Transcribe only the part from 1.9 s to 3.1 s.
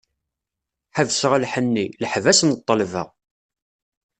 leḥbas n ṭṭelba.